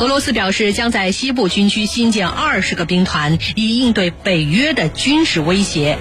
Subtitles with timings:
[0.00, 5.98] 俄罗斯表示将在西部军区新建二十个兵团，以应对北约的军事威胁。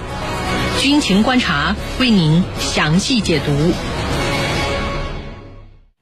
[0.79, 3.73] 军情观察为您详细解读。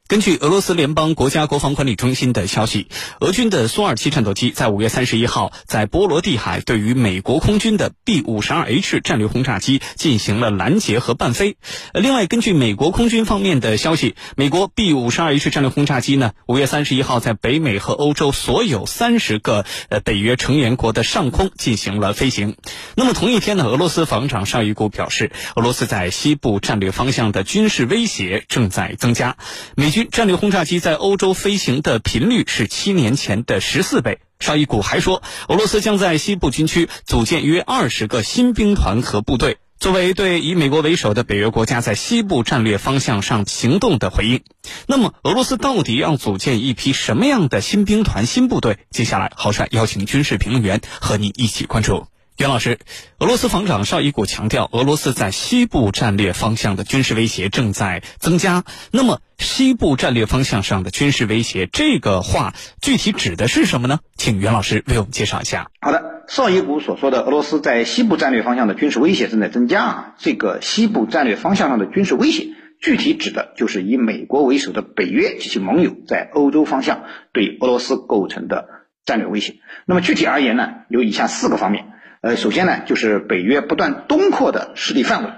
[0.10, 2.88] 根据俄罗斯联邦国家国防管理中心的消息，
[3.20, 11.58] 俄军的苏 -27 战斗机在五月三十一号在波罗的海对于美国空军的 B-52H 战略轰炸机进行了拦截和伴飞。
[11.94, 22.56] 另外，根据美国空军方面的消息，美国 B-52H 战略轰炸机呢，五月三十一号在北美和欧洲所有三十个呃北约成员国的上空进行了飞行。
[22.96, 29.38] 那么同一天呢，俄罗斯防长绍伊古表示，俄罗斯在西部战略方向的军事威胁正在增加，
[29.76, 29.99] 美军。
[30.06, 34.20] 战略轰炸机在欧洲飞行的频率是七年前的十四倍。
[34.40, 44.42] 绍伊古还说，俄罗斯将在西部军区组建约二十个新兵团和部队，作为对以美国为首的北约国家在西部战略方向上行动的回应。
[44.88, 48.78] 那么，俄罗斯到底要组建一批什么样的新兵团、新部队？
[48.92, 52.08] 接下来，郝帅邀请军事评论员和你一起关注。
[52.40, 52.80] 袁老师，
[53.18, 58.64] 俄罗斯防长绍伊古强调，俄罗斯在西部战略方向的军事威胁正在增加。
[58.92, 64.00] 那么，西部战略方向上的军事威胁，这个话具体指的是什么呢？
[64.16, 65.70] 请袁老师为我们介绍一下。
[65.82, 72.48] 好的，绍伊古所说的俄罗斯在西部战略方向的军事威胁正在增加啊，这个西部战略方向上的军事威胁，
[72.80, 78.70] 具体指的就是以美国为首的北约及其盟友在欧洲方向对俄罗斯构成的
[79.04, 79.56] 战略威胁。
[79.86, 81.88] 那么具体而言呢，有以下四个方面。
[82.22, 85.30] 呃，首先呢，就是北约不断东扩的势力范围。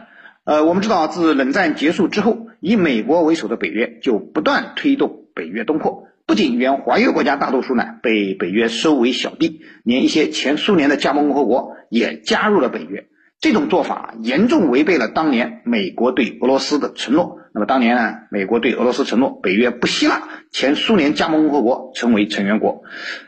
[0.45, 6.07] 呃，我们知道，自冷战结束之后，以美国为首的北约就不断推动北约东扩。
[6.25, 13.05] 不仅原华约国家大多数呢被北约收为小弟，连一些前苏联的加盟共和国也加入了北约。
[13.39, 17.37] 这种做法严重违背了当年美国对俄罗斯的承诺。
[17.53, 22.81] 那么当年呢，美国对俄罗斯承诺，北约不希腊前苏联加盟共和国成为成员国，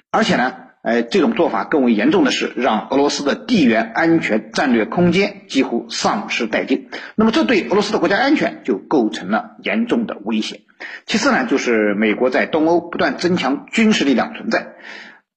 [0.10, 0.56] 而且呢。
[0.84, 6.90] 哎，这种做法更为严重的是，让俄罗斯的地缘安全战略空间几乎丧失殆尽。
[7.16, 10.60] 那么，这对俄罗斯的国家安全就构成了严重的威胁。
[11.06, 14.74] 其次呢，就是美国在东欧不断增强军事力量存在。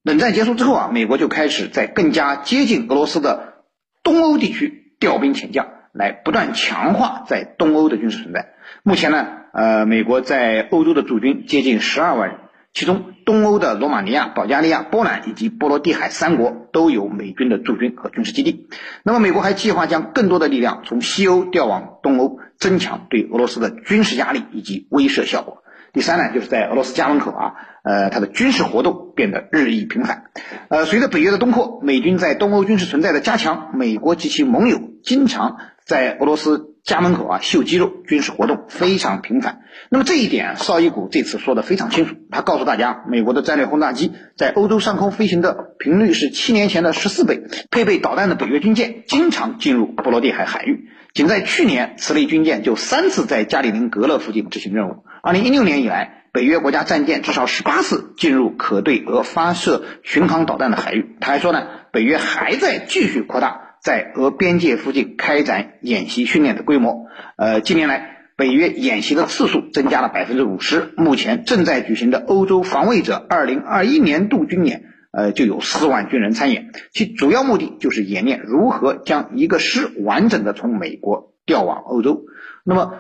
[0.03, 3.63] 冷战结束之后啊，美国就开始在更加接近俄罗斯的
[4.03, 8.55] 东欧地区调兵遣将，来不断强化在东欧的军事存在。
[8.83, 12.39] 目前呢，呃，美国在欧洲的驻军接近十二万人。
[12.77, 18.69] 其中，东欧的罗马尼亚、保加利亚、波兰以及波罗的海三国都有美军的驻军和军事基地。
[19.03, 25.63] 那么，美国还计划将更多的力量从西欧调往东欧，增强对俄罗斯的军事压力以及威慑效果。
[25.95, 30.25] 第三呢，就是在俄罗斯家门口啊，呃，它的军事活动变得日益频繁。
[30.69, 36.76] 呃，随着北约的东扩，美军在东欧军事存在的加强，美国及其盟友经常在俄罗斯。
[36.87, 39.63] 家门口啊，秀肌肉，军事活动非常频繁。
[39.91, 42.15] 那么这一点，绍伊古这次说的非常清楚。
[42.31, 47.43] 他告诉大家，美国的战略轰炸机在欧洲上空飞行的频率是七年前的十四倍，
[47.73, 50.89] 配备导弹的北约军舰经常进入波罗的海海域。
[51.13, 55.03] 仅在去年，此类军舰就三次在加里宁格勒附近执行任务。
[55.25, 61.17] 二零一六年以来，北约国家战舰至少十八次进入可对俄发射巡航导弹的海域。
[61.21, 63.66] 他还说呢，北约还在继续扩大。
[63.87, 70.93] 在俄边界附近开展演习训练的规模，呃，近年来北约演习的次数增加了百分之五十。
[70.97, 82.25] 目前正在举行的欧洲防卫者二零二一年度军演，呃，就有四万军人参演，其主要目的就是演练如何将一个师完整的从美国调往欧洲。
[82.65, 82.95] 那么，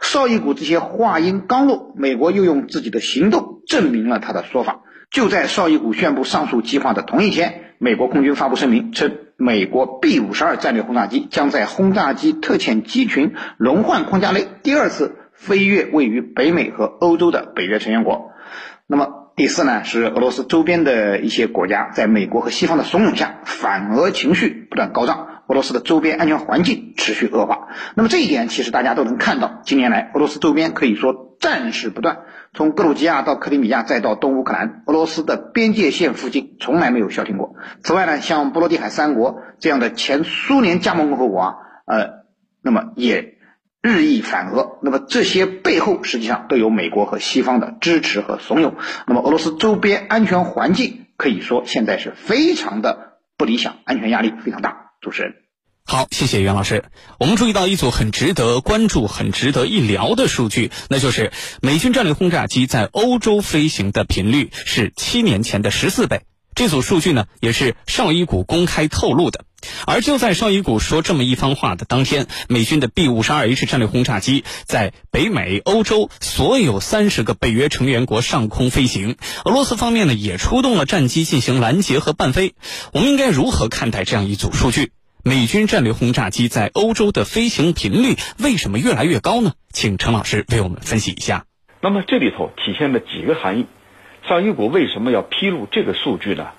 [0.00, 4.80] 绍伊古这些话音刚落，美国又用自己的行动证明了他的说法。
[5.10, 9.18] 就在绍伊古宣布上述计划的同一天，美国空军发布声明称。
[9.40, 18.32] 美国 B 五十二战略轰炸机将在轰炸机特遣机群轮换框架内第二次飞越位于北美和欧洲的北约成员国。
[18.86, 27.68] 那么第四呢，是俄罗斯周边的一些国家在美国和西方的怂恿下，反俄情绪不断高涨，俄罗斯的周边安全环境持续恶化。
[27.94, 32.18] 那么这一点其实大家都能看到，近年来俄罗斯周边可以说战事不断。
[32.52, 37.54] 从格鲁吉亚到克里米亚，再到东乌克兰，俄罗斯的边界线附近从来没有消停过。
[37.84, 41.54] 此外呢，像波罗的海三国这样的前苏联加盟共和国啊，
[41.86, 42.24] 呃，
[42.60, 43.38] 那么也
[43.82, 44.78] 日益反俄。
[44.82, 48.74] 那么这些背后实际上都有美国和西方的支持和怂恿。
[49.06, 54.90] 那么俄罗斯周边安全环境可以说现在是非常的不理想，安全压力非常大。
[55.00, 55.34] 主持人。
[55.84, 56.84] 好，谢谢袁老师。
[57.18, 66.22] 我们注意到一组很值得关注、很值得一聊的数据，那就是美军战略轰炸机在欧洲飞行的频率是七年前的十四倍。
[66.54, 69.44] 这组数据呢，也是绍伊古公开透露的。
[69.84, 79.16] 而就在绍伊古说这么一番话的当天，美军的 B 五十二 H 战略轰炸机在北美、欧洲所有三十个北约成员国上空飞行。
[79.44, 82.54] 俄罗斯方面呢，也出动了战机进行拦截和伴飞。
[82.92, 84.92] 我们应该如何看待这样一组数据？
[85.22, 89.52] 美军战略轰炸机在欧洲的飞行频率为什么越来越高呢？
[89.68, 91.44] 请陈老师为我们分析一下。
[91.82, 93.66] 那么这里头体现了几个含义。
[94.26, 96.52] 绍伊古为什么要披露这个数据呢？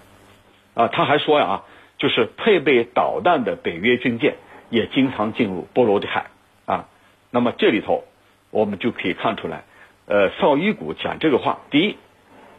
[0.75, 1.63] 啊，他还说呀，
[1.97, 4.35] 就是配备导弹的北约军舰
[4.69, 6.27] 也经常进入波罗的海
[6.65, 6.87] 啊。
[7.31, 8.03] 那么这里头
[8.51, 9.63] 我们就可以看出来，
[10.05, 11.97] 呃，绍伊古讲这个话，第一，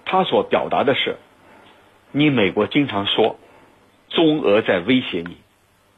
[0.05, 1.17] 他所表达的是，
[2.11, 3.39] 你美国经常说
[4.09, 5.37] 中俄在威胁你。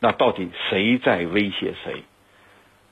[0.05, 2.03] 那到底谁在威胁谁？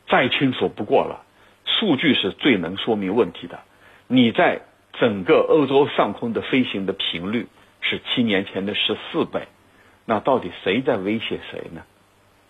[0.09, 1.27] 再清楚不过了，
[1.67, 3.61] 数据是最能说明问题的。
[4.07, 4.63] 你在
[4.95, 7.49] 整个欧洲上空的飞行的频率
[7.83, 9.49] 是七年前的十四倍，
[10.07, 11.83] 那到底谁在威胁谁呢？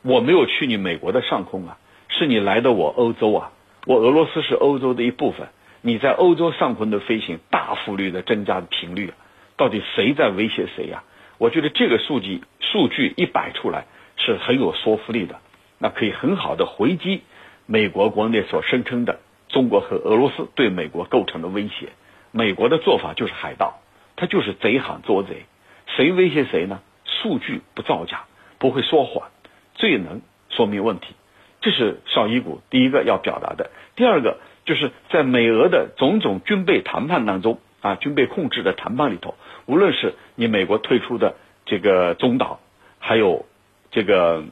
[0.03, 1.76] 我没有去你美国的上空啊，
[2.06, 3.50] 是你来的我欧洲啊。
[3.85, 5.49] 我俄罗斯是欧洲的一部分，
[5.81, 9.12] 你在欧洲上空的飞行大幅率的增加的频率，
[9.56, 11.03] 到底谁在威胁谁呀？
[11.38, 13.87] 我觉得这个数据数据一摆出来。
[14.24, 15.40] 是很有说服力的，
[15.78, 17.22] 那可以很好的回击
[17.66, 21.88] 美国国内所声称的中国和俄罗斯对美国构成的威胁。
[22.30, 23.80] 美国的做法就是海盗，
[24.14, 25.44] 他就是贼喊捉贼，
[25.86, 26.80] 谁威胁谁呢？
[27.04, 28.24] 数据不造假，
[28.58, 29.28] 不会说谎，
[29.74, 31.14] 最能说明问题。
[31.60, 33.70] 这是绍伊古第一个要表达的。
[33.96, 39.34] 第二个就是在美俄的种种军备谈判当中啊，军备控制的谈判里头，
[39.66, 41.34] 无论是你美国退出的
[41.66, 42.60] 这个中导，
[43.00, 43.46] 还有。
[43.93, 44.43] 这个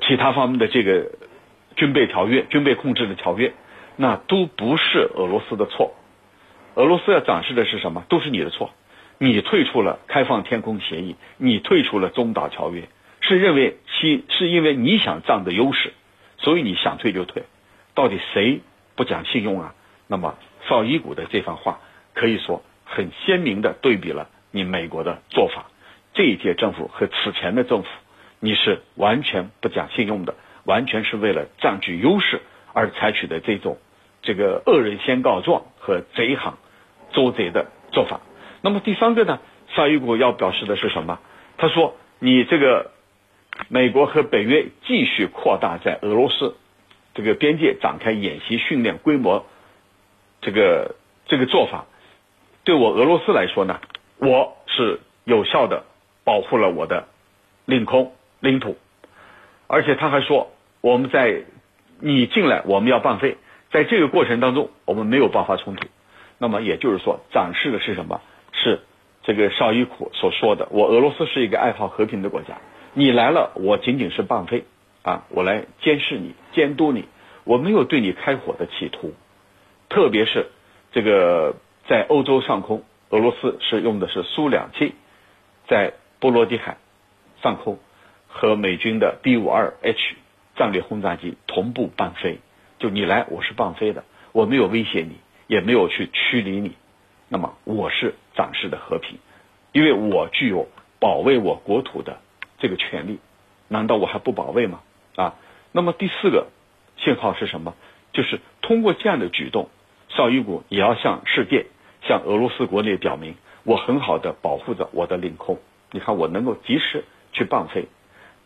[0.00, 1.10] 其他方面的这个
[1.76, 3.52] 军备条约、军备控制的条约，
[3.96, 5.92] 那都不是俄罗斯的错。
[6.76, 8.04] 俄罗斯要展示的是什么？
[8.08, 8.70] 都是你的错。
[9.18, 12.88] 你退出了开放天空协议，你退出了中导条约，
[13.20, 15.92] 是认为其是因为你想占的优势，
[16.38, 17.44] 所以你想退就退。
[17.94, 18.60] 到底谁
[18.96, 19.74] 不讲信用啊？
[20.08, 20.36] 那么
[20.68, 21.80] 绍伊古的这番话
[22.12, 25.66] 可以说很鲜明的对比了你美国的做法。
[26.12, 27.88] 这一届政府和此前的政府。
[28.44, 32.42] 你是完全不讲信用的，完全是为了占据优势
[32.74, 33.78] 而采取的这种
[34.20, 36.52] 这个恶人先告状和贼喊
[37.10, 38.20] 捉贼的做法。
[38.60, 39.40] 那么第三个呢？
[39.74, 41.20] 沙伊古要表示的是什么？
[41.56, 42.90] 他说：“你这个
[43.68, 46.54] 美国和北约继续扩大在俄罗斯
[47.14, 49.46] 这个边界展开演习训练规模，
[50.42, 51.86] 这个这个做法，
[52.62, 53.80] 对我俄罗斯来说呢，
[54.18, 55.84] 我是有效的
[56.24, 57.08] 保护了我的
[57.64, 58.12] 领空。”
[58.44, 58.76] 领土，
[59.66, 60.52] 而且他还说，
[60.82, 61.44] 我们在
[61.98, 63.38] 你进来，我们要放飞，
[63.72, 65.88] 在这个过程当中，我们没有爆发冲突。
[66.36, 68.20] 那么也就是说，展示的是什么？
[68.52, 68.80] 是
[69.22, 72.58] 这个绍伊古所说的，我俄罗斯是一个爱好和平的国家。
[72.92, 74.64] 你来了，我仅仅是放飞
[75.02, 77.06] 啊，我来监视你、监督你，
[77.44, 79.14] 我没有对你开火的企图。
[79.88, 80.50] 特别是
[80.92, 81.56] 这个
[81.88, 84.92] 在欧洲上空，俄罗斯是用的是苏两七，
[85.66, 86.76] 在波罗的海
[87.42, 87.78] 上空。
[88.36, 90.16] 和美军的 B 五二 H
[90.56, 92.40] 战略轰炸机同步伴飞，
[92.80, 94.02] 就你来我是伴飞的，
[94.32, 96.72] 我没有威胁你，也没有去驱离你，
[97.28, 99.18] 那么我是展示的和平，
[99.70, 100.66] 因为我具有
[100.98, 102.18] 保卫我国土的
[102.58, 103.20] 这个权利，
[103.68, 104.80] 难道我还不保卫吗？
[105.14, 105.36] 啊，
[105.70, 106.48] 那么第四个
[106.96, 107.76] 信号是什么？
[108.12, 109.68] 就是通过这样的举动，
[110.08, 111.66] 绍伊古也要向世界、
[112.02, 115.60] 向俄罗斯国内表明，我很好的保护着我的领空，
[115.92, 117.86] 你看我能够及时去伴飞。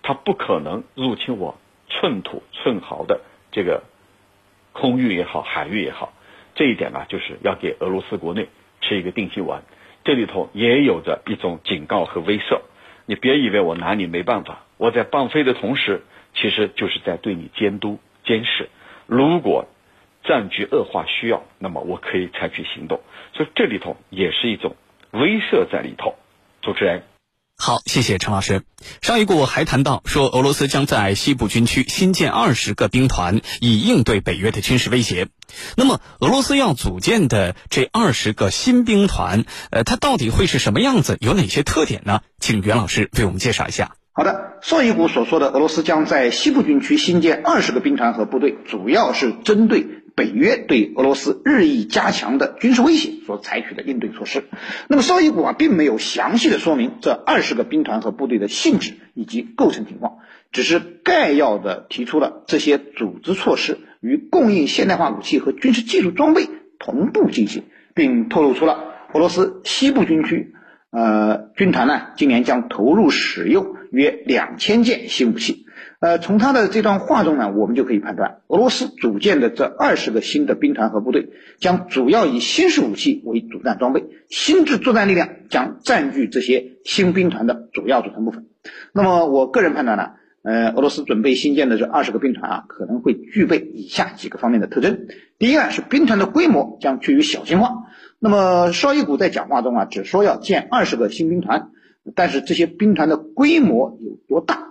[0.09, 1.59] 他不可能入侵我
[1.91, 3.21] 寸土寸毫的
[3.53, 3.83] 这个
[4.73, 6.15] 空域也好，海域也好，
[6.55, 8.49] 这一点啊，就是要给俄罗斯国内
[8.81, 9.65] 吃一个定心丸。
[10.05, 12.63] 这里头也有着一种警告和威慑。
[13.05, 16.01] 你别以为我拿你没办法，我在放飞的同时，
[16.33, 18.71] 其实就是在对你监督监视。
[19.05, 19.67] 如果
[20.25, 23.03] 战局恶化需要，那么我可以采取行动。
[23.35, 24.75] 所以这里头也是一种
[25.11, 26.15] 威慑在里头。
[26.63, 27.03] 主持人。
[27.61, 28.63] 好，谢谢陈老师。
[29.03, 35.27] 上一股还谈到说，俄罗斯将在西部军区新建二十个兵团，以应对北约的军事威胁。
[35.77, 41.19] 那么，俄罗斯要组建的这二十个新兵团，呃，它到底会是什么样子？
[41.21, 42.21] 有哪些特点呢？
[42.39, 43.97] 请袁老师为我们介绍一下。
[44.13, 49.85] 好的，绍伊古所说的俄罗斯将在西部军区新建二十个兵团和部队，主要是针对。
[50.19, 54.43] 北约对俄罗斯日益加强的军事威胁所采取的应对措施。
[54.89, 60.19] 那么绍伊古啊，并没有详细的说明这二十个兵团和部队的性质以及构成情况，
[60.51, 66.49] 只是概要的提出了这些组织措施与供应现代化武器和军事技术装备
[66.81, 67.63] 同步进行，
[67.95, 70.53] 并透露出了俄罗斯西部军区
[70.91, 75.67] 呃，军团呢今年将投入使用约两千件新武器。
[76.01, 88.47] 呃，从他的这段话中呢，我们就可以判断，俄罗斯组建的这二十个新的兵团和部队，将主要以新式武器为主战装备，新制作战力量将占据这些新兵团的主要组成部分。
[88.93, 90.11] 那么，我个人判断呢，
[90.43, 95.09] 呃，俄罗斯准备新建的这二十个兵团啊，可能会具备以下几个方面的特征。
[95.41, 97.73] 第一呢，是兵团的规模将趋于小型化。
[98.21, 101.71] 那么，绍伊古在讲话中啊，只说要建二十个新兵团，
[102.15, 104.69] 但是这些兵团的规模有多大？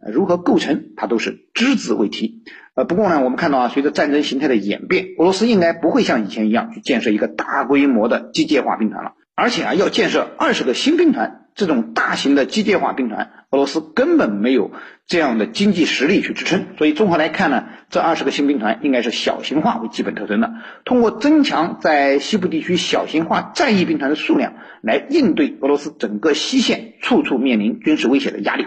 [0.00, 2.42] 呃，如何构成，它都是只字未提。
[2.74, 14.70] 呃，不过呢，我们看到啊，随着战争形态的演变，俄罗斯应该不会像以前一样去建设一个大规模的机械化兵团了，而且啊，要建设二十个新兵团这种大型的机械化兵团，俄罗斯根本没有
[15.08, 16.66] 这样的经济实力去支撑。
[16.78, 20.52] 所以综合来看呢，这二十个新兵团应该是小型化为基本特征的，
[20.84, 28.66] 通过增强在西部地区小型化战役兵团的数量，来应对俄罗斯整个西线处处面临军事威胁的压力。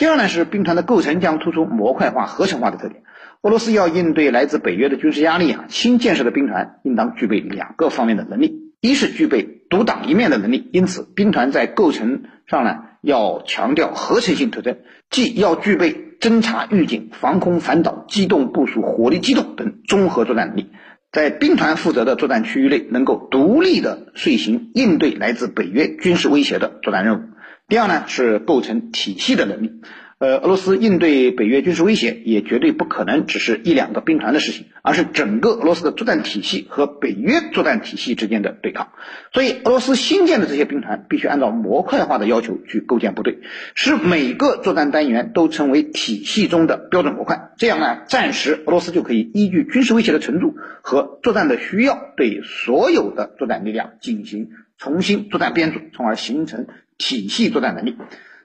[0.00, 3.02] 第二呢是兵团的构成将突出模块化、合成化的特点。
[3.42, 14.78] 俄罗斯要应对来自北约的军事压力啊，新建设的兵团应当具备两个方面的能力：一是具备独当一面的能力，因此兵团在构成上呢要强调合成性特征，
[15.10, 20.70] 即要具备侦察、预警、防空、反导、机动部署、火力机动等综合作战能力，
[21.12, 27.20] 在兵团负责的作战区域内能够独立的遂行应对来自北约军事威胁的作战任务。
[27.70, 29.80] 第二呢是构成体系的能力，
[30.18, 38.88] 呃，俄罗斯应对北约军事威胁也绝对不可能只是一两个兵团的事情，而是整个俄罗斯的作战体系和北约作战体系之间的对抗。
[39.32, 43.38] 所以，俄罗斯新建的这些兵团必须按照模块化的要求去构建部队，
[43.76, 47.52] 使每个作战单元都成为体系中的标准模块。
[47.56, 56.66] 这样呢，暂时俄罗斯就可以依据军事威胁的程度和作战的需要，对所有的作战力量进行重新作战编组，从而形成。
[57.00, 57.96] 体系作战能力，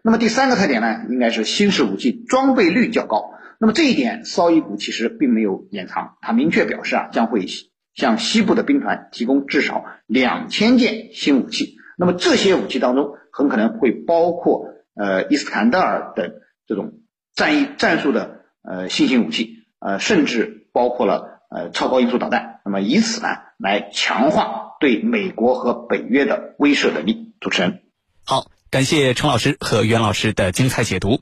[0.01, 3.31] 那么第三个特点呢，应该是新式武器装备率较高。
[3.59, 7.45] 那么这一点，绍伊古其实并没有掩藏，他明确表示啊，将会
[7.93, 11.75] 向西部的兵团提供至少两千件新武器。
[11.97, 16.31] 那么这些武器当中，很可能会包括呃伊斯坎德尔等
[16.65, 16.93] 这种
[17.35, 22.61] 战役战术的呃新型武器，呃，甚至包括了呃超高音速导弹。
[22.63, 27.33] 那么以此呢，来强化对美国和北约的威慑能力。
[27.41, 27.84] 主持人。
[28.27, 31.21] 好，感谢程老师和袁老师的精彩解读。